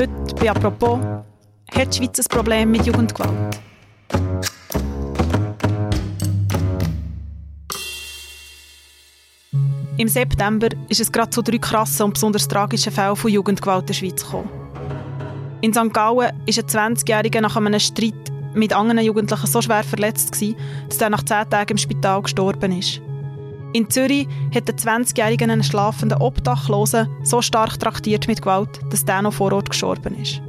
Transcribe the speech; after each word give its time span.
Heute 0.00 0.34
bei 0.36 0.50
«Apropos» 0.50 0.98
hat 1.74 1.92
die 1.92 1.98
Schweiz 1.98 2.18
ein 2.18 2.24
Problem 2.30 2.70
mit 2.70 2.86
Jugendgewalt. 2.86 3.60
Im 9.98 10.08
September 10.08 10.68
ist 10.88 11.00
es 11.00 11.12
gerade 11.12 11.28
zu 11.28 11.42
drei 11.42 11.58
krassen 11.58 12.06
und 12.06 12.14
besonders 12.14 12.48
tragischen 12.48 12.90
Fällen 12.90 13.14
von 13.14 13.30
Jugendgewalt 13.30 13.82
in 13.82 13.86
der 13.88 13.92
Schweiz 13.92 14.24
gekommen. 14.24 14.48
In 15.60 15.74
St. 15.74 15.92
Gallen 15.92 16.32
ist 16.46 16.58
ein 16.58 16.94
20-Jähriger 16.96 17.42
nach 17.42 17.56
einem 17.56 17.78
Streit 17.78 18.32
mit 18.54 18.72
anderen 18.72 19.04
Jugendlichen 19.04 19.46
so 19.46 19.60
schwer 19.60 19.84
verletzt, 19.84 20.34
dass 20.88 20.98
er 20.98 21.10
nach 21.10 21.24
zehn 21.24 21.50
Tagen 21.50 21.72
im 21.72 21.76
Spital 21.76 22.22
gestorben 22.22 22.72
ist. 22.72 23.02
In 23.72 23.88
Zürich 23.88 24.26
hat 24.52 24.66
der 24.66 24.76
20-Jährige 24.76 25.44
einen 25.44 25.62
schlafenden 25.62 26.18
Obdachlosen 26.18 27.08
so 27.22 27.40
stark 27.40 27.78
traktiert 27.78 28.26
mit 28.26 28.42
Gewalt, 28.42 28.80
dass 28.90 29.04
der 29.04 29.22
noch 29.22 29.34
vor 29.34 29.52
Ort 29.52 29.70
gestorben 29.70 30.16
ist. 30.20 30.42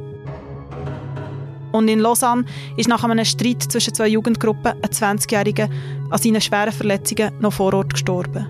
Und 1.72 1.88
in 1.88 2.00
Lausanne 2.00 2.46
ist 2.78 2.90
nach 2.90 3.04
einem 3.04 3.24
Streit 3.24 3.62
zwischen 3.64 3.94
zwei 3.94 4.08
Jugendgruppen 4.08 4.74
ein 4.74 4.90
20-Jähriger 4.90 5.70
an 6.10 6.18
seinen 6.18 6.42
schweren 6.42 6.74
Verletzungen 6.74 7.32
noch 7.40 7.54
vor 7.54 7.74
Ort 7.76 7.94
gestorben. 7.94 8.48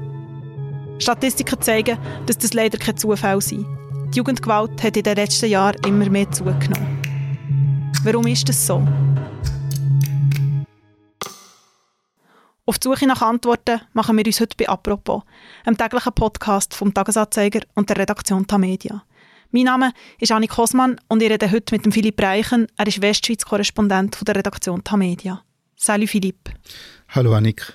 Statistiken 1.00 1.62
zeigen, 1.62 1.98
dass 2.26 2.38
das 2.38 2.54
leider 2.54 2.78
kein 2.78 2.96
Zufall 2.96 3.42
sind. 3.42 3.66
Die 4.14 4.18
Jugendgewalt 4.18 4.82
hat 4.82 4.96
in 4.96 5.04
den 5.04 5.16
letzten 5.16 5.50
Jahren 5.50 5.78
immer 5.86 6.10
mehr 6.10 6.32
zugenommen. 6.32 7.00
Warum 8.04 8.26
ist 8.28 8.48
das 8.48 8.66
so? 8.66 8.82
Auf 12.66 12.78
die 12.78 12.88
Suche 12.88 13.08
nach 13.08 13.24
Antworten 13.24 13.82
machen 13.94 14.16
wir 14.16 14.26
uns 14.26 14.40
heute 14.40 14.56
bei 14.56 14.70
«Apropos», 14.70 15.24
einem 15.66 15.78
täglichen 15.78 16.14
Podcast 16.14 16.76
vom 16.76 16.94
Tagesanzeiger 16.94 17.62
und 17.74 17.90
der 17.90 17.98
Redaktion 17.98 18.46
Tamedia. 18.46 19.04
Mein 19.50 19.64
Name 19.64 19.94
ist 20.20 20.32
Annik 20.32 20.52
Kosmann 20.52 20.98
und 21.08 21.24
ich 21.24 21.32
rede 21.32 21.52
heute 21.52 21.74
mit 21.74 21.86
dem 21.86 21.92
Philipp 21.92 22.22
Reichen. 22.22 22.68
Er 22.78 22.86
ist 22.86 23.02
Westschweiz-Korrespondent 23.02 24.20
der 24.28 24.36
Redaktion 24.36 24.84
Tamedia. 24.84 25.44
Salut 25.76 26.10
Philipp. 26.10 26.52
Hallo 27.10 27.34
Annik. 27.34 27.74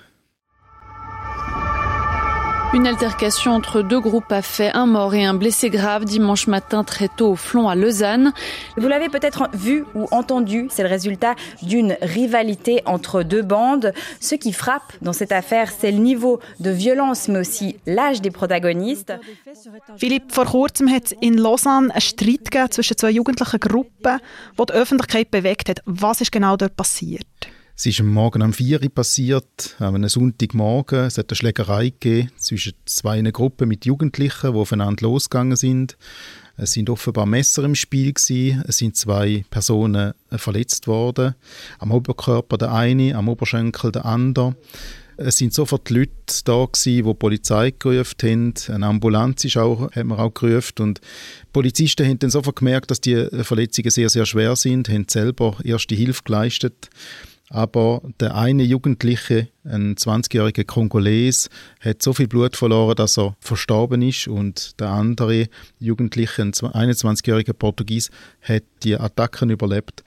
Une 2.75 2.86
altercation 2.86 3.53
entre 3.53 3.81
deux 3.81 4.00
groupes 4.00 4.31
a 4.31 4.42
fait 4.42 4.70
un 4.75 4.86
mort 4.86 5.14
et 5.14 5.25
un 5.25 5.34
blessé 5.34 5.70
grave 5.70 6.05
dimanche 6.05 6.47
matin 6.47 6.84
très 6.84 7.09
tôt 7.09 7.31
au 7.31 7.36
Flon 7.36 7.69
à 7.69 7.75
Lausanne. 7.75 8.33
Vous 8.77 8.89
l'avez 8.89 9.09
peut-être 9.09 9.48
vu 9.55 9.84
ou 9.95 10.06
entendu, 10.11 10.67
c'est 10.70 10.83
le 10.83 10.89
résultat 10.89 11.34
d'une 11.62 11.97
rivalité 12.03 12.83
entre 12.84 13.22
deux 13.22 13.42
bandes. 13.42 13.92
Ce 14.20 14.34
qui 14.34 14.53
frappe 14.53 14.92
dans 15.00 15.12
cette 15.12 15.33
affaire, 15.33 15.70
c'est 15.70 15.91
le 15.91 15.98
niveau 15.98 16.41
de 16.61 16.70
violence, 16.70 17.28
mais 17.28 17.39
aussi 17.39 17.77
l'âge 17.87 18.20
des 18.20 18.31
protagonistes. 18.31 19.12
Philipp, 19.97 20.33
vor 20.33 20.44
kurzem 20.44 20.89
hat 20.89 21.05
es 21.06 21.12
in 21.20 21.39
Lausanne 21.39 21.91
einen 21.92 22.00
Streit 22.00 22.50
gegeben 22.50 22.70
zwischen 22.70 22.97
zwei 22.97 23.11
jugendlichen 23.11 23.61
Gruppen, 23.61 24.19
die 24.59 24.67
die 24.67 24.72
Öffentlichkeit 24.72 25.31
bewegt 25.31 25.69
hat. 25.69 25.81
Was 25.87 26.20
ist 26.20 26.33
genau 26.33 26.56
dort 26.56 26.77
passiert? 26.77 27.27
Es 27.78 27.84
ist 27.84 28.00
am 28.00 28.08
Morgen 28.08 28.41
um 28.41 28.55
4 28.55 28.82
Uhr 28.82 28.88
passiert, 28.88 29.77
an 29.78 29.94
einem 29.94 30.08
Sonntagmorgen. 30.08 31.05
Es 31.05 31.19
hat 31.19 31.30
eine 31.30 31.36
Schlägerei 31.36 31.91
gegeben 31.91 32.30
zwischen 32.38 32.72
zwei 32.86 33.20
Gruppen 33.20 33.69
mit 33.69 33.84
Jugendlichen, 33.84 34.55
die 34.55 34.58
aufeinander 34.58 35.02
losgegangen 35.02 35.56
sind. 35.56 35.98
Es 36.56 36.72
sind 36.72 36.88
offenbar 36.88 37.27
Messer 37.27 37.64
im 37.64 37.74
Spiel 37.74 38.14
gewesen. 38.14 38.64
Es 38.66 38.78
sind 38.78 38.97
zwei 38.97 39.44
Personen 39.50 40.14
äh, 40.30 40.38
verletzt 40.38 40.86
worden. 40.86 41.34
Am 41.78 41.92
Oberkörper 41.92 42.56
der 42.56 42.72
eine, 42.72 43.14
am 43.14 43.28
Oberschenkel 43.28 43.92
der 43.92 44.06
andere. 44.06 44.56
Es 45.19 45.36
sind 45.36 45.52
sofort 45.52 45.91
Leute 45.91 46.12
da 46.47 46.64
gewesen, 46.64 46.82
die 46.84 47.02
die 47.02 47.14
Polizei 47.14 47.74
gerufen 47.78 48.16
haben. 48.22 48.54
Eine 48.69 48.86
Ambulanz 48.86 49.44
ist 49.44 49.58
auch, 49.58 49.91
hat 49.92 50.06
man 50.06 50.19
auch 50.19 50.32
gerufen. 50.32 50.80
Und 50.80 51.02
Polizisten 51.52 52.06
haben 52.06 52.19
dann 52.20 52.30
sofort 52.30 52.56
gemerkt, 52.56 52.91
dass 52.91 53.02
die 53.02 53.28
Verletzungen 53.42 53.91
sehr, 53.91 54.08
sehr 54.08 54.24
schwer 54.24 54.56
sind, 54.56 54.88
haben 54.88 55.04
selber 55.10 55.58
erste 55.62 55.94
Hilfe 55.94 56.22
geleistet. 56.24 56.88
Aber 57.48 58.02
der 58.19 58.34
eine 58.34 58.64
Jugendliche, 58.64 59.48
ein 59.65 59.94
20-jähriger 59.94 60.65
Kongoles, 60.65 61.48
hat 61.81 62.03
so 62.03 62.12
viel 62.12 62.26
Blut 62.26 62.56
verloren, 62.56 62.97
dass 62.97 63.19
er 63.19 63.37
verstorben 63.41 64.03
ist. 64.03 64.26
Und 64.26 64.81
der 64.81 64.91
andere 64.91 65.48
Jugendliche, 65.78 66.43
ein 66.43 66.53
21-jähriger 66.53 67.53
Portugies, 67.53 68.10
hat 68.43 68.65
die 68.82 68.97
Attacken 68.97 69.50
überlebt. 69.50 70.03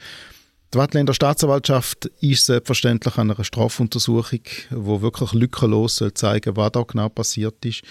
Die 0.74 0.78
Wattländer 0.78 1.14
Staatsanwaltschaft 1.14 2.06
ist 2.20 2.46
selbstverständlich 2.46 3.18
an 3.18 3.32
einer 3.32 3.44
Strafuntersuchung, 3.44 4.42
wo 4.70 5.02
wirklich 5.02 5.34
lückenlos 5.34 5.96
soll 5.96 6.14
zeigen, 6.14 6.58
was 6.58 6.74
da 6.74 6.84
genau 6.84 7.10
passiert 7.10 7.66
ist. 7.66 7.82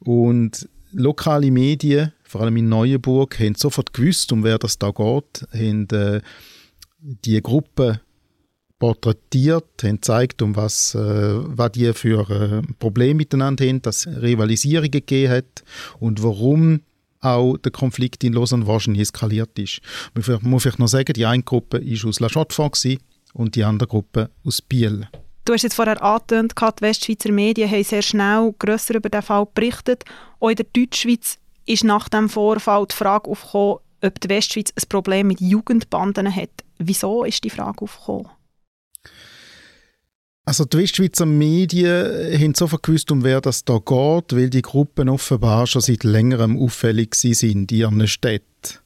Und 0.00 0.68
lokale 0.92 1.50
Medien, 1.50 2.12
vor 2.24 2.40
allem 2.40 2.56
in 2.56 2.68
Neuenburg, 2.68 3.38
haben 3.38 3.54
sofort 3.54 3.92
gewusst, 3.92 4.32
um 4.32 4.42
wer 4.42 4.58
das 4.58 4.78
da 4.78 4.90
geht, 4.90 5.46
haben 5.52 5.88
äh, 5.90 6.20
die 7.00 7.40
Gruppe 7.40 8.00
porträtiert, 8.78 9.66
haben 9.82 9.96
gezeigt, 9.96 10.42
um 10.42 10.56
was, 10.56 10.94
äh, 10.94 10.98
was 11.00 11.72
die 11.72 11.92
für 11.92 12.28
äh, 12.30 12.62
Probleme 12.78 13.14
miteinander 13.14 13.66
haben, 13.66 13.82
dass 13.82 14.06
Rivalisierungen 14.06 14.90
gegeben 14.90 15.32
hat 15.32 15.64
und 15.98 16.22
warum 16.22 16.80
auch 17.20 17.56
der 17.58 17.72
Konflikt 17.72 18.22
in 18.22 18.32
Lausanne 18.32 18.66
wahrscheinlich 18.66 19.02
eskaliert 19.02 19.58
ist. 19.58 19.80
Man 20.14 20.38
muss 20.42 20.62
vielleicht 20.62 20.78
noch 20.78 20.86
sagen, 20.86 21.12
die 21.12 21.26
eine 21.26 21.42
Gruppe 21.42 21.80
war 21.80 22.08
aus 22.08 22.20
La 22.20 22.28
Chaux-de-Fonds 22.28 22.86
und 23.34 23.56
die 23.56 23.64
andere 23.64 23.88
Gruppe 23.88 24.30
aus 24.44 24.62
Biel. 24.62 25.08
Du 25.44 25.54
hast 25.54 25.62
jetzt 25.62 25.74
vorher 25.74 26.02
angetönt, 26.02 26.52
die 26.60 26.82
Westschweizer 26.82 27.32
Medien 27.32 27.70
haben 27.70 27.82
sehr 27.82 28.02
schnell 28.02 28.54
grösser 28.58 28.96
über 28.96 29.08
den 29.08 29.22
Fall 29.22 29.46
berichtet. 29.54 30.04
Auch 30.40 30.50
in 30.50 30.56
der 30.56 30.66
Deutschschweiz 30.72 31.38
ist 31.66 31.84
nach 31.84 32.08
dem 32.08 32.28
Vorfall 32.28 32.86
die 32.86 32.94
Frage 32.94 33.30
aufgekommen, 33.30 33.78
ob 34.02 34.20
die 34.20 34.28
Westschweiz 34.28 34.72
ein 34.76 34.88
Problem 34.88 35.28
mit 35.28 35.40
Jugendbanden 35.40 36.34
hat. 36.34 36.50
Wieso 36.78 37.24
ist 37.24 37.42
die 37.44 37.50
Frage 37.50 37.82
aufgekommen? 37.82 38.28
Also 40.48 40.64
die 40.64 40.78
Westschweizer 40.78 41.26
Medien 41.26 42.32
haben 42.40 42.54
sofort 42.54 42.82
gewusst, 42.82 43.12
um 43.12 43.22
wer 43.22 43.42
das 43.42 43.66
da 43.66 43.74
geht, 43.74 44.34
weil 44.34 44.48
die 44.48 44.62
Gruppen 44.62 45.10
offenbar 45.10 45.66
schon 45.66 45.82
seit 45.82 46.04
längerem 46.04 46.58
auffällig 46.58 47.14
sind 47.16 47.42
in 47.42 47.66
ihren 47.70 48.08
Städten. 48.08 48.78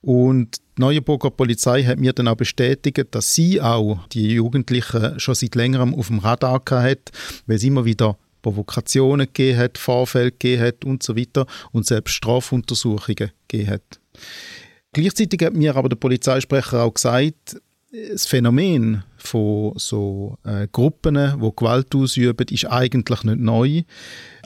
Und 0.00 0.56
die 0.56 0.80
Neuenburger 0.80 1.30
Polizei 1.30 1.84
hat 1.84 2.00
mir 2.00 2.12
dann 2.12 2.26
auch 2.26 2.34
bestätigt, 2.34 3.06
dass 3.12 3.36
sie 3.36 3.60
auch 3.60 4.00
die 4.08 4.32
Jugendlichen 4.32 5.20
schon 5.20 5.36
seit 5.36 5.54
längerem 5.54 5.94
auf 5.94 6.08
dem 6.08 6.18
Radar 6.18 6.60
hat, 6.68 7.12
weil 7.46 7.54
es 7.54 7.62
immer 7.62 7.84
wieder 7.84 8.18
Provokationen 8.42 9.26
gegeben 9.26 9.58
hat, 9.58 9.78
Vorfälle 9.78 10.32
gegeben 10.32 10.62
hat 10.62 10.84
und 10.84 11.04
so 11.04 11.16
weiter 11.16 11.46
und 11.70 11.86
selbst 11.86 12.14
Strafuntersuchungen 12.14 13.30
gegeben 13.46 13.70
hat. 13.70 14.00
Gleichzeitig 14.92 15.40
hat 15.40 15.54
mir 15.54 15.76
aber 15.76 15.88
der 15.88 15.96
Polizeisprecher 15.96 16.82
auch 16.82 16.94
gesagt, 16.94 17.60
das 18.10 18.26
Phänomen 18.26 19.04
von 19.16 19.72
so 19.76 20.38
äh, 20.44 20.66
Gruppen, 20.70 21.14
die 21.14 21.50
Gewalt 21.56 21.94
ausüben, 21.94 22.46
ist 22.50 22.66
eigentlich 22.66 23.22
nicht 23.22 23.38
neu. 23.38 23.82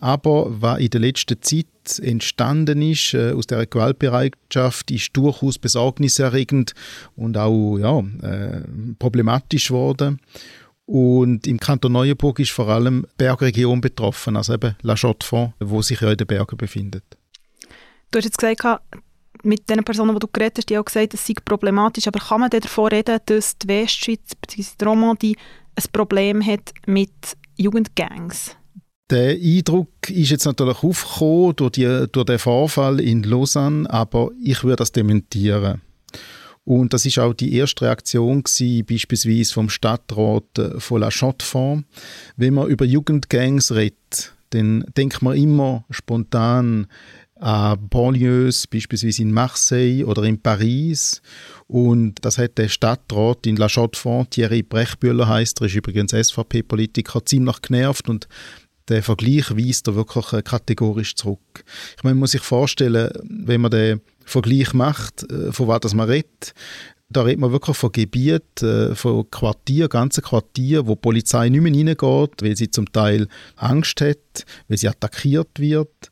Aber 0.00 0.60
was 0.60 0.81
in 0.81 0.91
der 0.91 1.00
letzten 1.00 1.41
Zeit 1.41 1.66
entstanden 2.00 2.82
ist 2.82 3.14
äh, 3.14 3.32
aus 3.32 3.47
der 3.47 3.66
Gewaltbereitschaft, 3.66 4.91
ist 4.91 5.16
durchaus 5.16 5.59
besorgniserregend 5.59 6.75
und 7.16 7.36
auch 7.36 7.78
ja, 7.78 7.98
äh, 8.22 8.62
problematisch 8.98 9.69
geworden. 9.69 10.20
Und 10.84 11.47
im 11.47 11.60
Kanton 11.60 11.92
Neuenburg 11.92 12.38
ist 12.41 12.50
vor 12.50 12.69
allem 12.69 13.06
die 13.12 13.25
Bergregion 13.25 13.80
betroffen, 13.80 14.36
also 14.36 14.54
eben 14.54 14.75
La 14.82 14.94
Chaux-de-Fonds, 14.94 15.54
wo 15.60 15.82
sich 15.82 16.00
ja 16.00 16.10
in 16.10 16.16
den 16.16 16.26
Bergen 16.26 16.56
befindet. 16.56 17.04
Du 18.10 18.19
hast 18.19 18.25
jetzt 18.25 18.38
gesagt, 18.38 18.80
mit 19.43 19.69
den 19.69 19.84
Personen, 19.84 20.15
die 20.15 20.21
du 20.21 20.28
geredet 20.28 20.59
hast, 20.59 20.71
die 20.71 20.76
haben 20.76 20.84
gesagt, 20.84 21.15
es 21.15 21.26
sei 21.26 21.34
problematisch. 21.44 22.06
Aber 22.06 22.21
kann 22.21 22.41
man 22.41 22.50
davon 22.50 22.88
reden, 22.88 23.19
dass 23.26 23.59
die 23.59 23.69
Westschweiz 23.69 24.34
bzw. 24.41 24.71
die 24.81 24.84
Romandie 24.84 25.37
ein 25.75 25.84
Problem 25.93 26.44
hat 26.44 26.72
mit 26.87 27.12
Jugendgangs? 27.56 28.56
Der 29.10 29.31
Eindruck 29.31 30.10
ist 30.10 30.31
jetzt 30.31 30.44
natürlich 30.44 30.82
aufgekommen 30.82 31.56
durch, 31.56 31.72
die, 31.72 32.06
durch 32.12 32.27
den 32.27 32.38
Vorfall 32.38 33.00
in 33.00 33.22
Lausanne, 33.22 33.88
aber 33.88 34.30
ich 34.42 34.65
würde 34.65 34.77
das 34.77 34.92
dementieren. 34.92 35.80
Und 36.65 36.92
das 36.92 37.07
ist 37.07 37.18
auch 37.18 37.33
die 37.33 37.54
erste 37.54 37.86
Reaktion 37.86 38.42
gewesen, 38.42 38.84
beispielsweise 38.84 39.54
vom 39.54 39.71
Stadtrat 39.71 40.59
äh, 40.59 40.78
von 40.78 41.01
La 41.01 41.09
Chaux-de-Fonds. 41.10 41.86
Wenn 42.36 42.53
man 42.53 42.68
über 42.68 42.84
Jugendgangs 42.84 43.72
redet, 43.72 44.34
dann 44.51 44.84
denkt 44.95 45.22
man 45.22 45.36
immer 45.36 45.84
spontan 45.89 46.86
an 47.40 47.88
Banlieues, 47.88 48.66
beispielsweise 48.66 49.22
in 49.22 49.32
Marseille 49.32 50.04
oder 50.04 50.24
in 50.24 50.40
Paris. 50.40 51.22
Und 51.66 52.24
das 52.24 52.38
hat 52.38 52.58
der 52.58 52.68
Stadtrat 52.68 53.46
in 53.46 53.56
La 53.56 53.68
Chaux-de-Fonds, 53.68 54.30
Thierry 54.30 54.62
Brechbühler 54.62 55.28
heißt, 55.28 55.60
er 55.60 55.66
ist 55.66 55.74
übrigens 55.74 56.12
SVP-Politiker, 56.12 57.24
ziemlich 57.24 57.62
genervt 57.62 58.08
und 58.08 58.28
der 58.88 59.02
Vergleich 59.02 59.50
weist 59.50 59.86
er 59.86 59.94
wirklich 59.94 60.32
äh, 60.32 60.42
kategorisch 60.42 61.14
zurück. 61.14 61.64
Ich 61.96 62.04
meine, 62.04 62.14
man 62.14 62.20
muss 62.20 62.32
sich 62.32 62.42
vorstellen, 62.42 63.10
wenn 63.22 63.60
man 63.60 63.70
den 63.70 64.00
Vergleich 64.24 64.72
macht, 64.72 65.30
äh, 65.30 65.52
von 65.52 65.68
was 65.68 65.94
man 65.94 66.08
redet, 66.08 66.54
da 67.10 67.22
redet 67.22 67.40
man 67.40 67.52
wirklich 67.52 67.76
von 67.76 67.92
Gebieten, 67.92 68.92
äh, 68.92 68.94
von 68.94 69.30
Quartier, 69.30 69.88
ganzen 69.88 70.22
Quartier, 70.22 70.86
wo 70.86 70.94
die 70.94 71.00
Polizei 71.00 71.48
nicht 71.48 71.60
mehr 71.60 71.72
reingeht, 71.72 72.42
weil 72.42 72.56
sie 72.56 72.70
zum 72.70 72.90
Teil 72.92 73.28
Angst 73.56 74.00
hat, 74.00 74.44
weil 74.68 74.78
sie 74.78 74.88
attackiert 74.88 75.58
wird. 75.58 76.10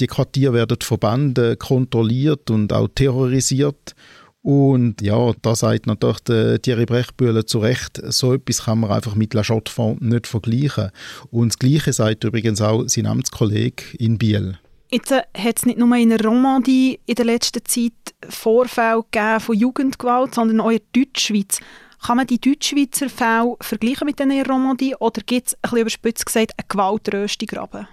Die 0.00 0.08
Quartiere 0.08 0.52
werden 0.52 0.78
von 0.82 0.98
Banden 0.98 1.58
kontrolliert 1.58 2.50
und 2.50 2.72
auch 2.72 2.88
terrorisiert. 2.94 3.94
Und 4.42 5.00
ja, 5.00 5.32
da 5.40 5.54
sagt 5.54 5.86
natürlich 5.86 6.20
der 6.20 6.60
Thierry 6.60 6.84
Brechbühler 6.84 7.46
zu 7.46 7.60
Recht, 7.60 8.02
so 8.08 8.34
etwas 8.34 8.64
kann 8.64 8.80
man 8.80 8.90
einfach 8.90 9.14
mit 9.14 9.32
La 9.32 9.42
Chaux-de-Fonds 9.42 10.02
nicht 10.02 10.26
vergleichen. 10.26 10.90
Und 11.30 11.52
das 11.52 11.58
Gleiche 11.58 11.92
sagt 11.92 12.24
übrigens 12.24 12.60
auch 12.60 12.84
sein 12.86 13.06
Amtskollege 13.06 13.96
in 13.98 14.18
Biel. 14.18 14.58
Jetzt 14.90 15.12
äh, 15.12 15.22
hat 15.36 15.56
es 15.56 15.64
nicht 15.64 15.78
nur 15.78 15.96
in 15.96 16.10
der 16.10 16.22
Romandie 16.22 17.00
in 17.06 17.14
der 17.14 17.24
letzten 17.24 17.64
Zeit 17.64 17.92
Vorfälle 18.28 19.04
von 19.38 19.56
Jugendgewalt, 19.56 20.34
sondern 20.34 20.60
auch 20.60 20.70
in 20.70 20.80
der 20.92 21.04
Deutschschweiz. 21.04 21.60
Kann 22.04 22.18
man 22.18 22.26
die 22.26 22.40
Deutschschweizer 22.40 23.08
Fälle 23.08 23.56
vergleichen 23.60 24.06
mit 24.06 24.18
denen 24.18 24.32
in 24.32 24.44
der 24.44 24.52
Romandie 24.52 24.94
oder 24.96 25.22
gibt 25.24 25.46
es, 25.46 25.54
ein 25.54 25.60
bisschen 25.62 25.78
überspitzt 25.78 26.26
gesagt, 26.26 26.52
einen 26.58 26.68
Gewaltröstigraben? 26.68 27.88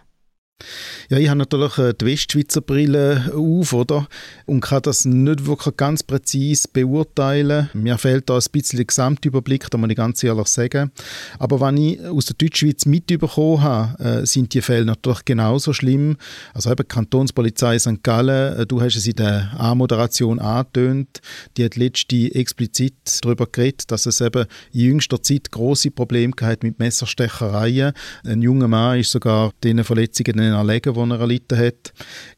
Ja, 1.10 1.18
ich 1.18 1.30
habe 1.30 1.40
natürlich 1.40 1.78
äh, 1.78 1.94
die 1.94 2.06
Westschweizer 2.06 2.62
Brille 2.62 3.32
auf, 3.36 3.74
oder? 3.74 4.08
Und 4.46 4.62
kann 4.62 4.82
das 4.82 5.06
nicht 5.06 5.46
wirklich 5.46 5.76
ganz 5.78 6.04
präzise 6.04 6.68
beurteilen. 6.72 7.70
Mir 7.74 7.98
fehlt 7.98 8.30
da 8.30 8.36
ein 8.36 8.44
bisschen 8.52 8.78
der 8.78 8.86
Gesamtüberblick, 8.86 9.70
da 9.70 9.78
muss 9.78 9.90
ich 9.90 9.96
ganz 9.96 10.24
ehrlich 10.24 10.48
sagen. 10.48 10.92
Aber 11.40 11.60
wenn 11.62 11.78
ich 11.78 12.02
aus 12.06 12.26
der 12.26 12.36
Deutschschweiz 12.36 12.86
mitbekommen 12.86 13.62
habe, 13.62 14.04
äh, 14.04 14.26
sind 14.26 14.54
die 14.54 14.62
Fälle 14.62 14.86
natürlich 14.86 15.26
genauso 15.26 15.74
schlimm. 15.74 16.18
Also 16.54 16.72
eben 16.72 16.84
die 16.84 16.94
Kantonspolizei 16.94 17.80
St. 17.80 18.04
Gallen, 18.04 18.60
äh, 18.60 18.66
du 18.66 18.82
hast 18.82 18.96
es 18.96 19.08
in 19.08 19.16
der 19.16 19.52
A-Moderation 19.58 20.40
angetönt, 20.40 21.22
die 21.58 21.66
hat 21.66 21.76
letzte 21.76 22.34
explizit 22.34 22.94
darüber 23.22 23.48
geredet, 23.48 23.92
dass 23.92 24.06
es 24.06 24.22
eben 24.22 24.46
in 24.74 24.82
jüngster 24.82 25.22
Zeit 25.22 25.52
große 25.52 25.92
Probleme 25.92 26.34
gehabt 26.34 26.64
mit 26.64 26.80
Messerstechereien. 26.80 27.94
Ein 28.26 28.42
junger 28.42 28.68
Mann 28.68 29.00
ist 29.00 29.12
sogar 29.12 29.52
diesen 29.64 29.84
Verletzungen 29.84 30.51
erlegen, 30.54 30.94
die 30.94 31.00
er 31.00 31.20
erlitten 31.20 31.58
hat. 31.58 31.94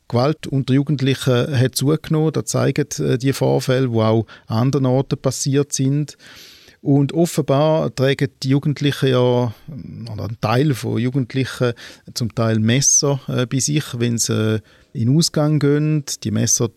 Gewalt 0.08 0.48
unter 0.48 0.74
Jugendlichen 0.74 1.60
hat 1.60 1.76
zugenommen, 1.76 2.34
das 2.34 2.46
zeigen 2.46 2.88
äh, 3.00 3.18
die 3.18 3.34
Vorfälle, 3.34 3.90
die 3.90 3.98
auch 3.98 4.26
an 4.48 4.64
anderen 4.64 4.86
Orten 4.86 5.18
passiert 5.18 5.74
sind. 5.74 6.18
Und 6.84 7.14
offenbar 7.14 7.96
tragen 7.96 8.28
die 8.44 8.50
Jugendlichen 8.50 9.10
ja, 9.10 9.54
oder 10.12 10.26
ein 10.26 10.38
Teil 10.42 10.74
von 10.74 11.00
Jugendlichen 11.00 11.72
zum 12.14 12.36
Teil 12.36 12.60
Messer 12.60 13.22
äh, 13.28 13.46
bei 13.46 13.60
sich, 13.60 13.86
wenn 13.98 14.18
sie 14.18 14.56
äh, 14.56 14.60
in 14.92 15.08
den 15.08 15.18
Ausgang 15.18 15.60
gehen. 15.60 16.04
Die 16.24 16.32
Messer 16.32 16.70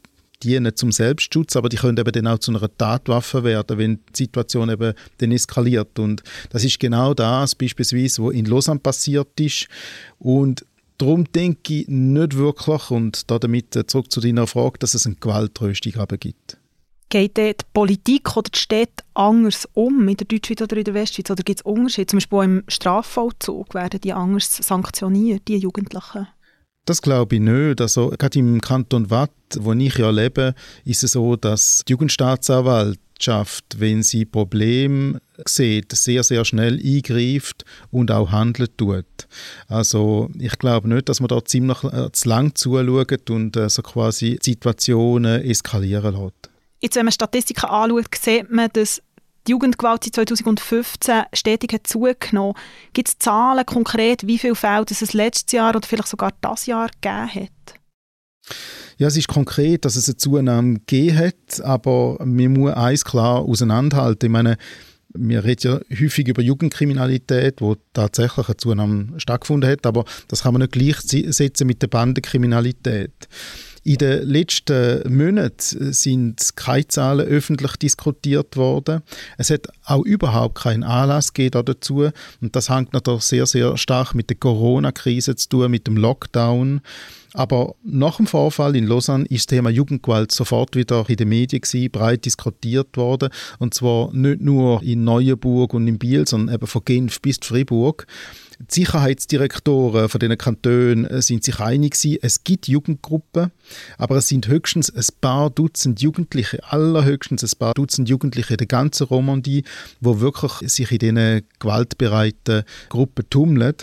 dienen 0.42 0.76
zum 0.76 0.92
Selbstschutz, 0.92 1.56
aber 1.56 1.68
die 1.68 1.76
können 1.76 1.98
eben 1.98 2.12
dann 2.12 2.26
auch 2.28 2.38
zu 2.38 2.52
einer 2.52 2.68
Tatwaffe 2.76 3.42
werden, 3.42 3.78
wenn 3.78 3.98
die 4.10 4.24
Situation 4.24 4.70
eben 4.70 4.94
dann 5.18 5.32
eskaliert. 5.32 5.98
Und 5.98 6.22
das 6.50 6.64
ist 6.64 6.78
genau 6.78 7.14
das 7.14 7.54
beispielsweise, 7.54 8.22
was 8.22 8.34
in 8.34 8.44
Lausanne 8.44 8.80
passiert 8.80 9.40
ist. 9.40 9.66
Und 10.18 10.64
Darum 10.98 11.24
denke 11.32 11.74
ich 11.74 11.88
nicht 11.88 12.36
wirklich, 12.36 12.90
und 12.90 13.30
damit 13.30 13.76
äh, 13.76 13.86
zurück 13.86 14.10
zu 14.10 14.20
deiner 14.20 14.46
Frage, 14.46 14.78
dass 14.78 14.94
es 14.94 15.06
eine 15.06 15.16
Gewaltröstung 15.16 15.92
gibt. 16.18 16.58
Geht 17.08 17.36
die 17.36 17.54
Politik 17.72 18.36
oder 18.36 18.50
die 18.50 18.58
Städte 18.58 19.04
anders 19.14 19.68
um 19.74 20.08
in 20.08 20.16
der 20.16 20.26
Deutschschweiz 20.26 20.62
oder 20.62 20.76
in 20.76 20.84
der 20.84 20.94
Westschweiz? 20.94 21.30
Oder 21.30 21.42
gibt 21.42 21.60
es 21.60 21.64
Unterschiede? 21.64 22.06
Zum 22.06 22.16
Beispiel 22.16 22.42
im 22.42 22.64
Strafvollzug 22.66 23.74
werden 23.74 24.00
die 24.00 24.12
anders 24.12 24.56
sanktioniert, 24.56 25.46
die 25.46 25.58
Jugendlichen? 25.58 26.26
Das 26.86 27.02
glaube 27.02 27.36
ich 27.36 27.40
nicht. 27.40 27.80
Also, 27.80 28.10
gerade 28.10 28.38
im 28.38 28.60
Kanton 28.60 29.10
Watt, 29.10 29.30
wo 29.58 29.72
ich 29.72 29.98
ja 29.98 30.10
lebe, 30.10 30.54
ist 30.84 31.04
es 31.04 31.12
so, 31.12 31.36
dass 31.36 31.82
die 31.86 31.92
Jugendstaatsanwaltschaft, 33.16 33.80
wenn 33.80 34.02
sie 34.02 34.24
Probleme 34.24 35.20
sieht, 35.44 35.92
sehr, 35.92 36.22
sehr 36.22 36.44
schnell 36.44 36.80
eingreift 36.82 37.64
und 37.90 38.10
auch 38.10 38.30
handeln 38.30 38.68
tut. 38.76 39.04
Also 39.68 40.30
ich 40.38 40.58
glaube 40.58 40.88
nicht, 40.88 41.08
dass 41.08 41.20
man 41.20 41.28
da 41.28 41.44
ziemlich 41.44 41.82
äh, 41.84 42.10
zu 42.12 42.28
lang 42.28 42.54
zuschaut 42.54 43.30
und 43.30 43.56
äh, 43.56 43.68
so 43.68 43.82
quasi 43.82 44.38
Situationen 44.42 45.42
eskalieren 45.42 46.14
lässt. 46.14 46.50
Jetzt, 46.80 46.96
wenn 46.96 47.06
man 47.06 47.12
Statistiken 47.12 47.66
anschaut, 47.66 48.14
sieht 48.14 48.50
man, 48.50 48.68
dass 48.72 49.02
die 49.46 49.52
Jugendgewalt 49.52 50.04
seit 50.04 50.14
2015 50.14 51.24
stetig 51.32 51.72
hat 51.72 51.86
zugenommen. 51.86 52.54
Gibt 52.92 53.08
es 53.08 53.18
Zahlen 53.18 53.64
konkret, 53.64 54.26
wie 54.26 54.38
viele 54.38 54.56
Fälle 54.56 54.84
es 54.88 55.12
letztes 55.12 55.52
Jahr 55.52 55.74
oder 55.74 55.86
vielleicht 55.86 56.08
sogar 56.08 56.32
das 56.40 56.66
Jahr 56.66 56.88
gegeben 57.00 57.34
hat? 57.34 57.80
Ja, 58.98 59.08
es 59.08 59.16
ist 59.16 59.28
konkret, 59.28 59.84
dass 59.84 59.96
es 59.96 60.08
eine 60.08 60.16
Zunahme 60.16 60.74
gegeben 60.74 61.18
hat, 61.18 61.60
aber 61.62 62.16
man 62.24 62.52
muss 62.52 62.72
eins 62.72 63.04
klar 63.04 63.40
auseinanderhalten. 63.40 64.26
Ich 64.26 64.32
meine, 64.32 64.56
wir 65.14 65.44
reden 65.44 65.80
ja 65.90 66.00
häufig 66.00 66.28
über 66.28 66.42
Jugendkriminalität, 66.42 67.60
wo 67.60 67.76
tatsächlich 67.92 68.48
eine 68.48 68.56
Zunahme 68.56 69.08
stattgefunden 69.18 69.70
hat, 69.70 69.84
aber 69.84 70.04
das 70.28 70.42
kann 70.42 70.54
man 70.54 70.62
nicht 70.62 70.72
gleichsetzen 70.72 71.66
mit 71.66 71.82
der 71.82 71.88
Bandenkriminalität. 71.88 73.28
In 73.86 73.98
den 73.98 74.26
letzten 74.26 75.16
Monaten 75.16 75.92
sind 75.92 76.56
keine 76.56 76.88
Zahlen 76.88 77.24
öffentlich 77.24 77.76
diskutiert 77.76 78.56
worden. 78.56 79.02
Es 79.38 79.50
hat 79.50 79.68
auch 79.84 80.04
überhaupt 80.04 80.56
keinen 80.56 80.82
Anlass 80.82 81.32
dazu. 81.32 82.10
Und 82.40 82.56
das 82.56 82.68
hängt 82.68 82.94
natürlich 82.94 83.22
sehr, 83.22 83.46
sehr 83.46 83.76
stark 83.76 84.12
mit 84.12 84.28
der 84.28 84.38
Corona-Krise 84.38 85.36
zu 85.36 85.48
tun, 85.48 85.70
mit 85.70 85.86
dem 85.86 85.96
Lockdown. 85.98 86.80
Aber 87.34 87.76
nach 87.84 88.16
dem 88.16 88.26
Vorfall 88.26 88.74
in 88.74 88.88
Lausanne 88.88 89.26
ist 89.26 89.42
das 89.42 89.56
Thema 89.56 89.70
Jugendgewalt 89.70 90.32
sofort 90.32 90.74
wieder 90.74 91.08
in 91.08 91.16
den 91.16 91.28
Medien 91.28 91.60
gewesen, 91.60 91.90
breit 91.92 92.24
diskutiert 92.24 92.96
worden. 92.96 93.28
Und 93.60 93.74
zwar 93.74 94.12
nicht 94.12 94.40
nur 94.40 94.82
in 94.82 95.04
Neuenburg 95.04 95.74
und 95.74 95.86
in 95.86 96.00
Biel, 96.00 96.26
sondern 96.26 96.56
eben 96.56 96.66
von 96.66 96.84
Genf 96.84 97.20
bis 97.20 97.38
Fribourg. 97.40 98.04
Die 98.58 98.80
Sicherheitsdirektoren 98.80 100.08
von 100.08 100.18
diesen 100.18 100.38
Kantonen 100.38 101.04
äh, 101.04 101.20
sind 101.20 101.44
sich 101.44 101.60
einig 101.60 101.94
es 102.22 102.44
gibt 102.44 102.68
Jugendgruppen, 102.68 103.50
aber 103.98 104.16
es 104.16 104.28
sind 104.28 104.48
höchstens 104.48 104.94
ein 104.94 105.04
paar 105.20 105.50
Dutzend 105.50 106.00
Jugendliche, 106.00 106.62
allerhöchstens 106.64 107.42
ein 107.42 107.58
paar 107.58 107.74
Dutzend 107.74 108.08
Jugendliche 108.08 108.56
der 108.56 108.66
ganzen 108.66 109.06
Romandie, 109.06 109.64
wo 110.00 110.20
wirklich 110.20 110.70
sich 110.70 110.90
in 110.90 110.98
diesen 110.98 111.42
gewaltbereiten 111.58 112.64
Gruppen 112.88 113.28
tummeln. 113.28 113.74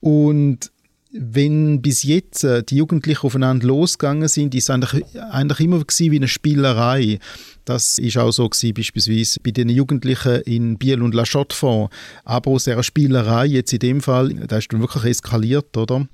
Und 0.00 0.70
wenn 1.10 1.80
bis 1.80 2.02
jetzt 2.02 2.44
äh, 2.44 2.62
die 2.62 2.76
Jugendlichen 2.76 3.26
aufeinander 3.26 3.66
losgegangen 3.66 4.28
sind, 4.28 4.54
ist 4.54 4.64
es 4.64 4.70
eigentlich, 4.70 5.04
eigentlich 5.30 5.60
immer 5.60 5.80
wie 5.80 6.16
eine 6.16 6.28
Spielerei. 6.28 7.18
Das 7.64 7.98
ist 7.98 8.18
auch 8.18 8.30
so 8.30 8.48
gewesen, 8.48 8.74
beispielsweise 8.74 9.40
bei 9.42 9.50
den 9.50 9.68
Jugendlichen 9.68 10.42
in 10.42 10.78
Biel 10.78 11.02
und 11.02 11.14
La 11.14 11.24
Chaux-de-Fonds. 11.24 11.94
Aber 12.24 12.50
aus 12.50 12.64
dieser 12.64 12.82
Spielerei 12.82 13.46
jetzt 13.46 13.72
in 13.72 13.78
dem 13.78 14.00
Fall, 14.00 14.34
da 14.34 14.58
ist 14.58 14.72
dann 14.72 14.80
wirklich 14.80 15.04
eskaliert, 15.04 15.76
oder? 15.76 16.06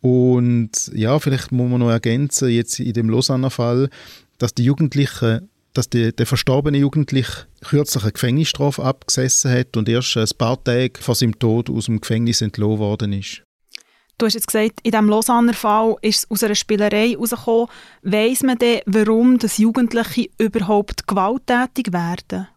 Und 0.00 0.70
ja, 0.94 1.18
vielleicht 1.18 1.52
muss 1.52 1.70
man 1.70 1.80
noch 1.80 1.90
ergänzen, 1.90 2.50
jetzt 2.50 2.78
in 2.78 2.92
dem 2.92 3.10
Lausanner 3.10 3.50
Fall, 3.50 3.88
dass 4.38 4.54
die 4.54 4.64
Jugendlichen 4.64 5.48
dass 5.72 5.90
die, 5.90 6.10
der 6.10 6.24
verstorbene 6.24 6.78
Jugendliche 6.78 7.46
kürzlich 7.62 8.02
eine 8.02 8.12
Gefängnisstrafe 8.12 8.82
abgesessen 8.82 9.50
hat 9.50 9.76
und 9.76 9.90
erst 9.90 10.16
ein 10.16 10.26
paar 10.38 10.62
Tage 10.64 10.98
vor 10.98 11.14
seinem 11.14 11.38
Tod 11.38 11.68
aus 11.68 11.84
dem 11.84 12.00
Gefängnis 12.00 12.40
entlohnt 12.40 12.78
worden 12.78 13.12
ist. 13.12 13.42
Du 14.18 14.24
hast 14.24 14.32
jetzt 14.32 14.46
gesagt, 14.46 14.80
in 14.82 14.92
diesem 14.92 15.10
Lausanner 15.10 15.52
Fall 15.52 15.96
ist 16.00 16.20
es 16.20 16.30
aus 16.30 16.42
einer 16.42 16.54
Spielerei 16.54 17.10
herausgekommen. 17.10 17.68
Weiss 18.00 18.42
man 18.42 18.56
denn, 18.56 18.80
warum 18.86 19.38
das 19.38 19.58
Jugendliche 19.58 20.30
überhaupt 20.38 21.06
gewalttätig 21.06 21.92
werden? 21.92 22.48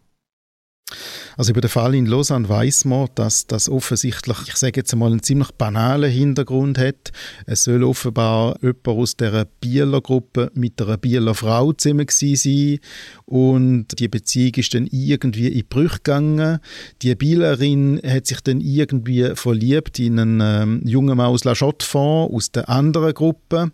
Also 1.38 1.52
über 1.52 1.62
den 1.62 1.70
Fall 1.70 1.96
in 1.96 2.06
Lausanne 2.06 2.50
weiß 2.50 2.86
man, 2.86 3.08
dass 3.16 3.48
das 3.48 3.70
offensichtlich, 3.70 4.38
ich 4.48 4.56
sage 4.56 4.80
jetzt 4.80 4.92
einmal, 4.94 5.12
einen 5.12 5.24
ziemlich 5.24 5.52
banalen 5.52 6.12
Hintergrund 6.12 6.78
hat. 6.78 7.12
Es 7.46 7.64
soll 7.64 7.84
offenbar 7.84 8.58
jemand 8.62 8.88
aus 8.88 9.16
der 9.16 9.46
Bieler 9.62 10.02
Gruppe 10.02 10.52
mit 10.54 10.82
einer 10.82 10.98
Bieler 10.98 11.36
Frau 11.36 11.74
zusammen 11.74 12.08
sein 12.10 12.80
und 13.26 13.88
die 14.00 14.08
Beziehung 14.08 14.54
ist 14.56 14.74
dann 14.74 14.88
irgendwie 14.88 15.48
in 15.48 15.66
Brüche 15.68 15.98
gegangen. 15.98 16.60
Die 17.02 17.16
Bielerin 17.16 18.02
hat 18.06 18.28
sich 18.28 18.42
dann 18.42 18.62
irgendwie 18.62 19.36
verliebt 19.36 20.00
in 20.00 20.20
einen 20.20 20.42
ähm, 20.42 20.82
jungen 20.86 21.18
Mann 21.18 21.28
aus 21.28 21.44
La 21.44 21.56
Chaux-de-Fonds, 21.56 22.34
aus 22.34 22.52
der 22.52 22.70
anderen 22.70 23.14
Gruppe 23.14 23.72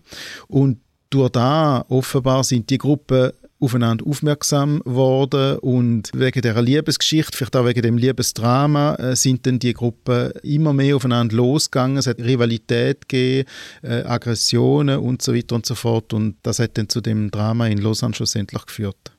und 0.48 0.80
durch 1.10 1.30
da 1.30 1.86
offenbar 1.88 2.44
sind 2.44 2.70
die 2.70 2.78
Gruppen 2.78 3.32
aufeinander 3.60 4.06
aufmerksam 4.06 4.82
worden 4.86 5.58
und 5.60 6.12
wegen 6.14 6.42
der 6.42 6.62
Liebesgeschichte, 6.62 7.38
vielleicht 7.38 7.56
auch 7.56 7.66
wegen 7.66 7.82
dem 7.82 7.98
Liebesdrama, 7.98 8.96
äh, 8.96 9.16
sind 9.16 9.46
dann 9.46 9.60
die 9.60 9.74
Gruppen 9.74 10.32
immer 10.44 10.74
mehr 10.74 10.96
aufeinander 10.96 11.36
losgegangen. 11.36 11.98
Es 11.98 12.08
hat 12.08 12.20
Rivalität 12.20 13.08
gegeben, 13.08 13.50
äh, 13.82 14.04
Aggressionen 14.04 15.00
und 15.00 15.22
so 15.22 15.34
weiter 15.34 15.56
und 15.56 15.66
so 15.66 15.76
fort 15.76 16.14
und 16.14 16.36
das 16.44 16.60
hat 16.60 16.78
dann 16.78 16.90
zu 16.90 17.02
dem 17.02 17.32
Drama 17.32 17.68
in 17.68 17.78
Lausanne 17.78 18.14
schlussendlich 18.14 18.66
geführt. 18.66 19.12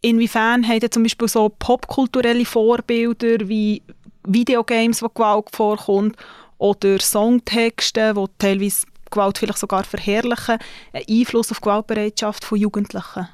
Inwiefern 0.00 0.66
haben 0.68 0.90
zum 0.90 1.02
Beispiel 1.02 1.28
so 1.28 1.48
popkulturelle 1.48 2.44
Vorbilder 2.44 3.48
wie 3.48 3.82
Videogames, 4.26 5.02
wo 5.02 5.08
Gewalt 5.08 5.46
vorkommt, 5.52 6.16
oder 6.58 6.98
Songtexte, 6.98 8.14
wo 8.16 8.28
teilweise 8.38 8.86
Gewalt 9.10 9.38
vielleicht 9.38 9.58
sogar 9.58 9.84
verherrlichen, 9.84 10.58
einen 10.92 11.04
Einfluss 11.08 11.50
auf 11.50 11.58
die 11.58 11.62
Gewaltbereitschaft 11.62 12.44
von 12.44 12.58
Jugendlichen? 12.58 13.28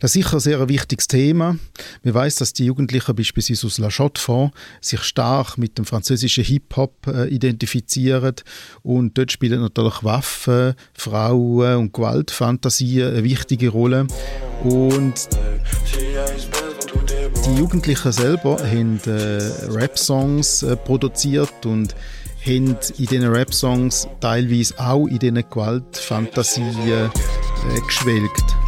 Das 0.00 0.10
ist 0.10 0.24
sicher 0.24 0.34
ein 0.34 0.40
sehr 0.40 0.68
wichtiges 0.68 1.08
Thema. 1.08 1.56
Man 2.02 2.14
weiß, 2.14 2.36
dass 2.36 2.52
die 2.52 2.66
Jugendlichen 2.66 3.14
beispielsweise 3.14 3.66
aus 3.66 3.78
La 3.78 3.88
Chaux-de-Fonds 3.88 4.54
sich 4.80 5.02
stark 5.02 5.58
mit 5.58 5.78
dem 5.78 5.84
französischen 5.84 6.44
Hip-Hop 6.44 7.06
äh, 7.06 7.28
identifizieren 7.28 8.34
und 8.82 9.16
dort 9.18 9.32
spielen 9.32 9.60
natürlich 9.60 10.04
Waffen, 10.04 10.74
Frauen 10.94 11.76
und 11.76 11.92
Gewaltfantasien 11.92 13.08
eine 13.08 13.24
wichtige 13.24 13.68
Rolle. 13.70 14.06
Und 14.64 15.28
die 17.46 17.58
Jugendlichen 17.58 18.12
selber 18.12 18.58
haben 18.58 19.00
äh, 19.06 19.70
Rap-Songs 19.70 20.62
äh, 20.62 20.76
produziert 20.76 21.64
und 21.64 21.94
haben 22.44 22.76
in 22.98 23.06
diesen 23.06 23.28
Rap-Songs 23.28 24.08
teilweise 24.20 24.74
auch 24.78 25.06
in 25.06 25.18
diesen 25.18 25.48
Gewaltfantasien 25.48 26.74
äh, 26.88 27.80
geschwelgt. 27.86 28.65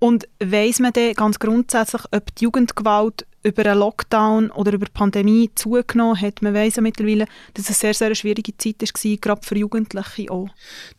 Und 0.00 0.26
weiss 0.42 0.80
man 0.80 0.94
dann 0.94 1.12
ganz 1.12 1.38
grundsätzlich, 1.38 2.02
ob 2.10 2.34
die 2.34 2.44
Jugendgewalt 2.44 3.26
über 3.42 3.64
einen 3.66 3.78
Lockdown 3.78 4.50
oder 4.50 4.72
über 4.72 4.86
die 4.86 4.92
Pandemie 4.92 5.50
zugenommen 5.54 6.20
hat? 6.20 6.40
Man 6.40 6.54
weiss 6.54 6.76
ja 6.76 6.82
mittlerweile, 6.82 7.26
dass 7.52 7.68
es 7.68 7.82
eine 7.82 7.92
sehr, 7.92 8.08
sehr 8.08 8.14
schwierige 8.14 8.56
Zeit 8.56 8.80
war, 8.80 9.16
gerade 9.16 9.46
für 9.46 9.58
Jugendliche 9.58 10.30
auch. 10.30 10.48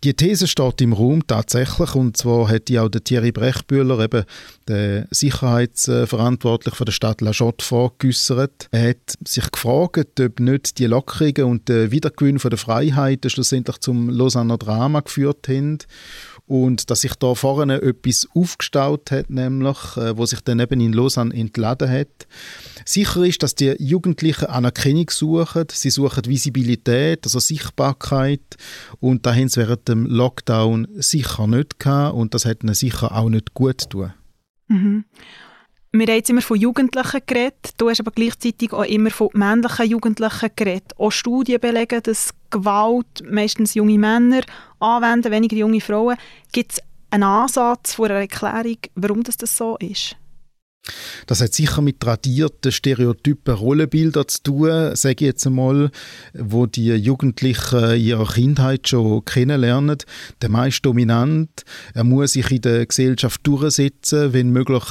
Die 0.03 0.13
These 0.13 0.48
steht 0.48 0.81
im 0.81 0.93
Raum 0.93 1.25
tatsächlich 1.25 1.96
und 1.96 2.15
zwar 2.15 2.48
hat 2.48 2.67
die 2.67 2.77
auch 2.77 2.89
Thierry 2.89 3.31
Brechbühler, 3.31 4.00
eben 4.00 4.24
der 4.67 5.08
Sicherheitsverantwortliche 5.10 6.86
der 6.86 6.91
Stadt 6.91 7.22
La 7.22 7.31
Chotte 7.31 7.65
vorgeäussert. 7.65 8.70
Er 8.72 8.89
hat 8.89 9.17
sich 9.25 9.51
gefragt, 9.51 10.20
ob 10.20 10.39
nicht 10.39 10.77
die 10.77 10.86
Lockerungen 10.86 11.43
und 11.46 11.70
der 11.70 11.91
Wiedergewinn 11.91 12.38
der 12.38 12.58
Freiheit 12.58 13.25
schlussendlich 13.31 13.79
zum 13.79 14.10
Lausanner 14.10 14.60
Drama 14.60 15.00
geführt 15.00 15.48
haben 15.48 15.79
und 16.48 16.89
dass 16.89 17.01
sich 17.01 17.15
da 17.15 17.33
vorne 17.36 17.81
etwas 17.81 18.27
aufgestaut 18.36 19.12
hat, 19.12 19.29
nämlich, 19.29 19.98
äh, 19.98 20.17
wo 20.17 20.25
sich 20.25 20.41
dann 20.41 20.60
eben 20.60 20.81
in 20.81 20.93
Lausanne 20.93 21.33
entladen 21.33 21.89
hat. 21.89 22.27
Sicher 22.86 23.24
ist, 23.24 23.43
dass 23.43 23.55
die 23.55 23.75
Jugendlichen 23.79 24.45
Anerkennung 24.45 25.10
suchen, 25.10 25.65
sie 25.71 25.89
suchen 25.89 26.25
Visibilität, 26.25 27.25
also 27.25 27.39
Sichtbarkeit 27.39 28.57
und 29.00 29.25
da 29.25 29.33
haben 29.33 29.50
sie 29.50 29.62
während 29.62 29.88
dem 29.88 30.05
Lockdown 30.05 30.88
sicher 30.95 31.48
nicht 31.48 31.79
gehabt 31.79 32.15
und 32.15 32.33
das 32.33 32.45
hat 32.45 32.63
ihnen 32.63 32.74
sicher 32.74 33.15
auch 33.15 33.29
nicht 33.29 33.53
gut 33.53 33.89
getan. 33.89 34.13
Mhm. 34.67 35.05
Wir 35.93 36.07
haben 36.07 36.15
jetzt 36.15 36.29
immer 36.29 36.41
von 36.41 36.57
Jugendlichen 36.57 37.19
geredet, 37.25 37.74
du 37.75 37.89
hast 37.89 38.00
aber 38.00 38.12
gleichzeitig 38.12 38.71
auch 38.71 38.86
immer 38.86 39.12
von 39.12 39.27
männlichen 39.33 39.89
Jugendlichen 39.89 40.50
geredet. 40.55 40.93
Auch 40.98 41.12
Studien 41.12 41.60
belegen, 41.60 42.01
dass 42.01 42.33
Gewalt 42.50 43.21
meistens 43.29 43.74
junge 43.74 44.00
Männer 44.00 44.43
anwenden, 44.79 45.33
weniger 45.33 45.57
junge 45.57 45.81
Frauen. 45.81 46.15
Gibt 46.53 46.71
es 46.71 46.79
einen 47.10 47.24
Ansatz 47.24 47.95
von 47.95 48.05
einer 48.05 48.21
Erklärung, 48.21 48.77
warum 48.95 49.21
das, 49.24 49.36
das 49.36 49.57
so 49.57 49.75
ist? 49.79 50.15
Das 51.27 51.41
hat 51.41 51.53
sicher 51.53 51.81
mit 51.81 52.00
tradierten 52.00 52.71
Stereotypen 52.71 53.53
Rollenbildern 53.53 54.27
zu 54.27 54.43
tun, 54.43 54.95
sage 54.95 55.15
ich 55.15 55.21
jetzt 55.21 55.45
einmal, 55.45 55.91
wo 56.33 56.65
die 56.65 56.93
Jugendlichen 56.93 57.91
in 57.91 58.01
ihrer 58.01 58.27
Kindheit 58.27 58.88
schon 58.88 59.23
kennenlernen. 59.23 59.97
Der 60.41 60.50
meist 60.50 60.85
dominant, 60.85 61.63
er 61.93 62.03
muss 62.03 62.33
sich 62.33 62.50
in 62.51 62.61
der 62.61 62.85
Gesellschaft 62.85 63.45
durchsetzen, 63.45 64.33
wenn 64.33 64.50
möglich 64.50 64.83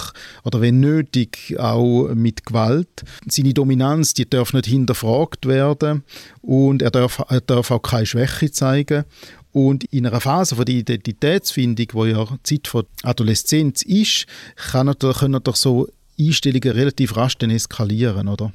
oder 0.44 0.60
wenn 0.60 0.80
nötig 0.80 1.58
auch 1.58 2.08
mit 2.14 2.46
Gewalt. 2.46 3.02
Seine 3.26 3.52
Dominanz, 3.52 4.14
die 4.14 4.28
darf 4.28 4.52
nicht 4.52 4.66
hinterfragt 4.66 5.46
werden 5.46 6.04
und 6.40 6.82
er 6.82 6.90
darf, 6.90 7.22
er 7.28 7.40
darf 7.40 7.70
auch 7.70 7.82
keine 7.82 8.06
Schwäche 8.06 8.50
zeigen. 8.50 9.04
Und 9.52 9.84
in 9.84 10.06
einer 10.06 10.20
Phase 10.20 10.54
von 10.54 10.64
der 10.64 10.76
Identitätsfindung, 10.76 11.86
wo 11.92 12.04
ja 12.04 12.24
die 12.24 12.42
Zeit 12.42 12.68
von 12.68 12.86
Adoleszenz 13.02 13.82
ist, 13.82 14.26
kann 14.56 14.86
natürlich, 14.86 15.18
können 15.18 15.32
natürlich 15.32 15.58
so 15.58 15.88
Einstellungen 16.18 16.70
relativ 16.70 17.16
rasch 17.16 17.36
eskalieren, 17.40 18.28
oder? 18.28 18.52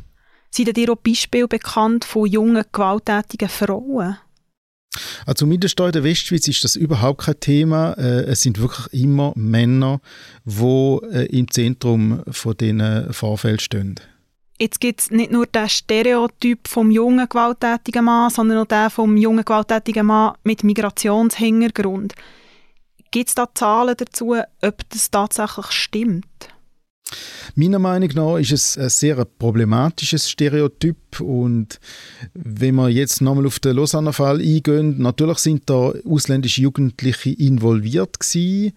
Sind 0.52 0.75
dir 0.78 0.92
auch 0.92 0.98
Beispiele 0.98 1.48
bekannt 1.48 2.06
von 2.06 2.28
jungen, 2.28 2.64
gewalttätigen 2.72 3.50
Frauen? 3.50 4.18
Also 5.25 5.40
zumindest 5.40 5.78
hier 5.78 5.88
in 5.88 5.92
der 5.92 6.04
Westschweiz 6.04 6.48
ist 6.48 6.64
das 6.64 6.78
überhaupt 6.78 7.25
kein 7.25 7.40
Thema. 7.40 7.94
Äh, 7.94 8.24
es 8.25 8.42
sind 8.42 8.60
wirklich 8.60 8.88
immer 8.94 9.34
Männer, 9.36 10.00
die 10.46 11.00
äh, 11.12 11.25
im 11.38 11.52
Zentrum 11.52 12.24
von 12.30 12.56
diesen 12.56 13.12
Vorfällen 13.12 13.60
stehen. 13.60 13.96
Jetzt 14.58 14.80
gibt 14.80 15.02
es 15.02 15.12
nicht 15.12 15.32
nur 15.32 15.46
den 15.48 15.68
Stereotyp 15.68 16.68
vom 16.68 16.90
jungen 16.90 17.28
gewalttätigen 17.28 18.06
Mann, 18.06 18.30
sondern 18.30 18.60
auch 18.60 18.68
den 18.68 18.90
vom 18.90 19.18
jungen 19.18 19.44
gewalttätigen 19.44 20.06
Mann 20.06 20.36
mit 20.44 20.64
Migrationshintergrund. 20.64 22.14
Gibt 23.12 23.30
es 23.30 23.36
da 23.36 23.48
Zahlen 23.54 23.96
dazu, 23.98 24.36
ob 24.62 24.90
das 24.90 25.12
tatsächlich 25.12 25.72
stimmt? 25.72 26.26
Meiner 27.56 27.80
Meinung 27.80 28.10
nach 28.16 28.38
ist 28.38 28.52
es 28.52 28.78
ein 28.78 28.90
sehr 28.90 29.24
problematisches 29.26 30.30
Stereotyp 30.30 31.22
und 31.22 31.80
wenn 32.34 32.76
wir 32.76 32.90
jetzt 32.90 33.22
nochmal 33.22 33.46
auf 33.46 33.60
den 33.60 33.76
Lausanne 33.76 34.12
Fall 34.12 34.40
eingehen, 34.40 34.98
natürlich 34.98 35.38
sind 35.38 35.70
da 35.70 35.94
ausländische 36.06 36.62
Jugendliche 36.62 37.32
involviert 37.32 38.20
gewesen, 38.20 38.74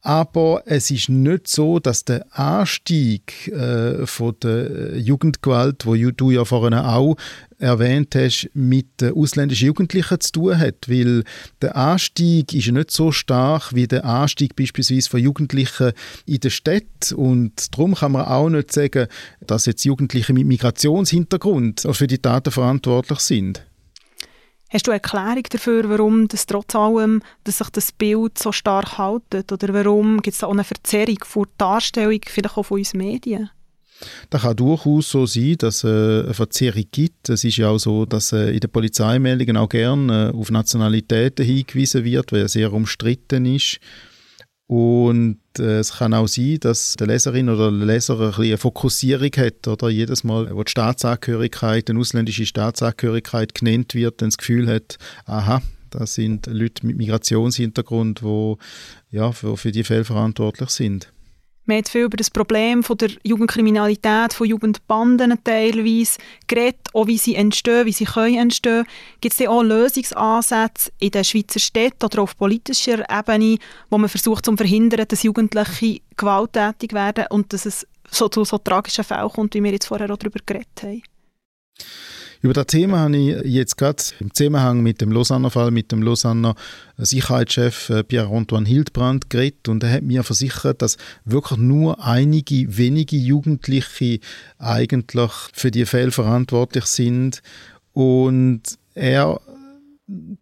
aber 0.00 0.62
es 0.66 0.90
ist 0.90 1.08
nicht 1.08 1.48
so, 1.48 1.80
dass 1.80 2.04
der 2.04 2.24
Anstieg 2.30 3.48
äh, 3.48 4.06
von 4.06 4.36
der 4.42 4.96
Jugendgewalt, 4.98 5.86
wo 5.86 5.94
du 5.94 6.30
ja 6.30 6.44
vorhin 6.44 6.74
auch 6.74 7.16
erwähnt 7.58 8.14
hast, 8.14 8.48
mit 8.54 9.00
den 9.00 9.14
ausländischen 9.14 9.66
Jugendlichen 9.66 10.20
zu 10.20 10.32
tun 10.32 10.58
hat, 10.58 10.88
weil 10.88 11.24
der 11.60 11.76
Anstieg 11.76 12.54
ist 12.54 12.70
nicht 12.70 12.92
so 12.92 13.10
stark 13.10 13.74
wie 13.74 13.88
der 13.88 14.04
Anstieg 14.04 14.54
beispielsweise 14.54 15.10
von 15.10 15.20
Jugendlichen 15.20 15.92
in 16.26 16.40
der 16.40 16.50
Stadt 16.50 17.12
und 17.16 17.74
darum 17.74 17.94
kann 17.94 18.12
man 18.12 18.26
auch 18.26 18.48
nicht 18.48 18.72
sagen, 18.72 19.08
dass 19.44 19.66
jetzt 19.66 19.84
Jugendliche 19.84 20.32
mit 20.32 20.46
Migrationshintergrund 20.46 21.86
für 21.90 22.06
die 22.06 22.18
Taten 22.18 22.52
verantwortlich 22.52 23.18
sind. 23.18 23.62
Hast 24.70 24.86
du 24.86 24.90
eine 24.90 25.00
Erklärung 25.02 25.44
dafür, 25.50 25.88
warum 25.88 26.28
das 26.28 26.44
trotz 26.44 26.74
allem 26.74 27.22
dass 27.44 27.58
sich 27.58 27.70
das 27.70 27.90
Bild 27.90 28.38
so 28.38 28.52
stark 28.52 28.98
hält? 28.98 29.50
Oder 29.50 29.72
warum 29.72 30.20
gibt 30.20 30.34
es 30.34 30.40
da 30.40 30.46
auch 30.46 30.52
eine 30.52 30.64
Verzerrung 30.64 31.18
vor 31.24 31.46
der 31.46 31.54
Darstellung, 31.56 32.20
vielleicht 32.26 32.58
auch 32.58 32.64
von 32.64 32.78
uns 32.78 32.92
Medien? 32.92 33.50
Das 34.30 34.42
kann 34.42 34.56
durchaus 34.56 35.10
so 35.10 35.26
sein, 35.26 35.56
dass 35.58 35.82
es 35.82 35.84
äh, 35.84 36.24
eine 36.24 36.34
Verzerrung 36.34 36.84
gibt. 36.92 37.30
Es 37.30 37.44
ist 37.44 37.56
ja 37.56 37.70
auch 37.70 37.78
so, 37.78 38.04
dass 38.04 38.32
äh, 38.32 38.50
in 38.50 38.60
den 38.60 38.70
Polizeimeldungen 38.70 39.56
auch 39.56 39.68
gerne 39.68 40.30
äh, 40.32 40.36
auf 40.36 40.50
Nationalitäten 40.50 41.44
hingewiesen 41.44 42.04
wird, 42.04 42.30
weil 42.32 42.42
er 42.42 42.48
sehr 42.48 42.72
umstritten 42.72 43.46
ist. 43.46 43.80
Und 44.68 45.38
äh, 45.58 45.78
es 45.78 45.94
kann 45.94 46.12
auch 46.12 46.28
sein, 46.28 46.58
dass 46.60 46.94
der 46.96 47.06
Leserin 47.06 47.48
oder 47.48 47.70
der 47.70 47.86
Leser 47.86 48.20
ein 48.20 48.34
eine 48.34 48.58
Fokussierung 48.58 49.30
hat, 49.38 49.66
oder 49.66 49.88
jedes 49.88 50.24
Mal, 50.24 50.54
wo 50.54 50.62
die 50.62 50.70
Staatsangehörigkeit, 50.70 51.88
eine 51.88 51.98
ausländische 51.98 52.44
Staatsangehörigkeit 52.44 53.54
genannt 53.54 53.94
wird, 53.94 54.20
dann 54.20 54.28
das 54.28 54.36
Gefühl 54.36 54.68
hat, 54.68 54.98
aha, 55.24 55.62
das 55.88 56.14
sind 56.14 56.46
Leute 56.48 56.86
mit 56.86 56.98
Migrationshintergrund, 56.98 58.20
die 58.20 58.54
ja, 59.10 59.32
für, 59.32 59.56
für 59.56 59.72
die 59.72 59.84
Fälle 59.84 60.04
verantwortlich 60.04 60.68
sind. 60.68 61.10
Man 61.68 61.76
hat 61.76 61.90
viel 61.90 62.04
über 62.04 62.16
das 62.16 62.30
Problem 62.30 62.82
von 62.82 62.96
der 62.96 63.10
Jugendkriminalität, 63.24 64.32
von 64.32 64.46
Jugendbanden 64.46 65.38
teilweise 65.44 66.18
geredet, 66.46 66.80
auch 66.94 67.06
wie 67.06 67.18
sie 67.18 67.34
entstehen, 67.34 67.84
wie 67.84 67.92
sie 67.92 68.06
können 68.06 68.38
entstehen. 68.38 68.86
Gibt 69.20 69.38
es 69.38 69.46
auch 69.46 69.62
Lösungsansätze 69.62 70.90
in 70.98 71.10
den 71.10 71.24
Schweizer 71.24 71.60
Städten 71.60 72.06
oder 72.06 72.22
auf 72.22 72.38
politischer 72.38 73.04
Ebene, 73.10 73.58
wo 73.90 73.98
man 73.98 74.08
versucht 74.08 74.46
zu 74.46 74.56
verhindern, 74.56 75.04
dass 75.06 75.22
Jugendliche 75.22 76.00
gewalttätig 76.16 76.94
werden 76.94 77.26
und 77.28 77.52
dass 77.52 77.66
es 77.66 77.86
so 78.10 78.30
zu 78.30 78.44
so 78.44 78.56
tragischen 78.56 79.04
Fällen 79.04 79.28
kommt, 79.28 79.54
wie 79.54 79.62
wir 79.62 79.72
jetzt 79.72 79.88
vorher 79.88 80.10
auch 80.10 80.16
darüber 80.16 80.40
geredet 80.46 80.82
haben? 80.82 81.02
Über 82.40 82.52
das 82.52 82.66
Thema 82.66 83.00
habe 83.00 83.16
ich 83.16 83.44
jetzt 83.44 83.76
gerade 83.76 84.02
im 84.20 84.32
Zusammenhang 84.32 84.82
mit 84.82 85.00
dem 85.00 85.10
Lausanner 85.10 85.50
Fall, 85.50 85.72
mit 85.72 85.90
dem 85.90 86.02
Lausanner 86.02 86.54
Sicherheitschef 86.96 87.90
äh, 87.90 88.04
Pierre-Antoine 88.04 88.68
Hildbrand 88.68 89.28
geredet 89.28 89.68
und 89.68 89.82
er 89.82 89.92
hat 89.92 90.02
mir 90.02 90.22
versichert, 90.22 90.80
dass 90.80 90.98
wirklich 91.24 91.58
nur 91.58 92.04
einige 92.04 92.76
wenige 92.76 93.16
Jugendliche 93.16 94.20
eigentlich 94.58 95.32
für 95.52 95.72
die 95.72 95.84
Fälle 95.84 96.12
verantwortlich 96.12 96.84
sind. 96.84 97.42
Und 97.92 98.62
er 98.94 99.40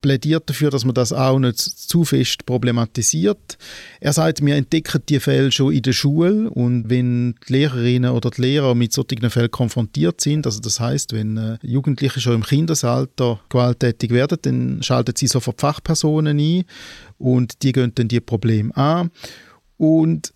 plädiert 0.01 0.49
dafür, 0.49 0.71
dass 0.71 0.85
man 0.85 0.95
das 0.95 1.13
auch 1.13 1.39
nicht 1.39 1.59
zu 1.59 2.05
fest 2.05 2.47
problematisiert. 2.47 3.59
Er 4.01 4.13
sagt, 4.13 4.45
wir 4.45 4.55
entdecken 4.55 5.03
die 5.09 5.19
Fälle 5.19 5.51
schon 5.51 5.73
in 5.73 5.83
der 5.83 5.93
Schule 5.93 6.49
und 6.51 6.89
wenn 6.89 7.35
die 7.49 7.53
Lehrerinnen 7.53 8.13
oder 8.13 8.31
die 8.31 8.43
Lehrer 8.43 8.75
mit 8.75 8.93
solchen 8.93 9.29
Fällen 9.29 9.51
konfrontiert 9.51 10.21
sind, 10.21 10.47
also 10.47 10.61
das 10.61 10.79
heißt, 10.79 11.13
wenn 11.13 11.37
äh, 11.37 11.59
Jugendliche 11.63 12.21
schon 12.21 12.35
im 12.35 12.45
Kindesalter 12.45 13.41
gewalttätig 13.49 14.11
werden, 14.11 14.39
dann 14.43 14.83
schalten 14.83 15.15
sie 15.17 15.27
sofort 15.27 15.61
Fachpersonen 15.61 16.39
ein 16.39 16.65
und 17.19 17.63
die 17.63 17.73
gehen 17.73 17.93
dann 17.95 18.09
die 18.09 18.21
Probleme 18.21 18.77
an 18.77 19.11
und 19.79 20.33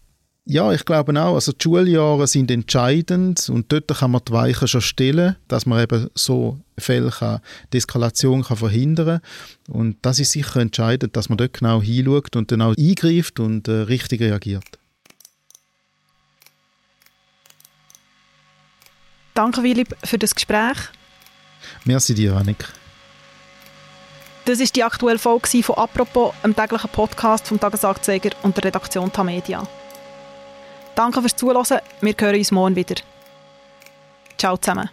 Ja, 0.51 0.73
ich 0.73 0.85
glaube 0.85 1.13
auch. 1.23 1.35
Also 1.35 1.53
die 1.53 1.63
Schuljahre 1.63 2.27
sind 2.27 2.51
entscheidend 2.51 3.49
und 3.51 3.71
dort 3.71 3.87
kann 3.87 4.11
man 4.11 4.21
die 4.27 4.33
Weichen 4.33 4.67
schon 4.67 4.81
stellen, 4.81 5.37
dass 5.47 5.65
man 5.65 5.81
eben 5.81 6.11
so 6.17 6.59
Fälle 6.77 7.13
kann, 7.13 7.39
Eskalation 7.73 8.43
kann 8.43 8.57
verhindern 8.57 9.21
Und 9.69 9.99
das 10.03 10.19
ist 10.19 10.33
sicher 10.33 10.59
entscheidend, 10.59 11.17
dass 11.17 11.29
man 11.29 11.39
dort 11.39 11.53
genau 11.53 11.81
hinschaut 11.81 12.35
und 12.35 12.51
dann 12.51 12.63
auch 12.63 12.75
eingreift 12.77 13.39
und 13.39 13.69
äh, 13.69 13.83
richtig 13.83 14.23
reagiert. 14.23 14.65
Danke, 19.35 19.61
Philipp, 19.61 19.97
für 20.03 20.19
das 20.19 20.35
Gespräch. 20.35 20.79
Merci 21.85 22.13
dir, 22.13 22.35
Annik. 22.35 22.67
Das 24.47 24.59
ist 24.59 24.75
die 24.75 24.83
aktuelle 24.83 25.21
Folge 25.21 25.63
von 25.63 25.77
«Apropos», 25.77 26.35
einem 26.43 26.57
täglichen 26.57 26.91
Podcast 26.91 27.47
vom 27.47 27.61
Tagesanzeiger 27.61 28.31
und 28.43 28.57
der 28.57 28.65
Redaktion 28.65 29.13
Tamedia. 29.13 29.69
Danke 31.01 31.23
fürs 31.23 31.35
Zuhören. 31.35 31.81
Wir 32.03 32.15
hören 32.21 32.37
uns 32.37 32.51
morgen 32.51 32.77
wieder. 32.77 32.97
Ciao 34.37 34.59
zusammen. 34.59 34.91